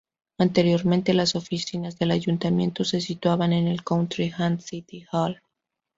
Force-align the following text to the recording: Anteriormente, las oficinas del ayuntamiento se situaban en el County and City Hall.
Anteriormente, 0.39 1.13
las 1.13 1.35
oficinas 1.35 1.99
del 1.99 2.09
ayuntamiento 2.09 2.83
se 2.85 3.01
situaban 3.01 3.53
en 3.53 3.67
el 3.67 3.83
County 3.83 4.31
and 4.35 4.59
City 4.59 5.05
Hall. 5.11 5.43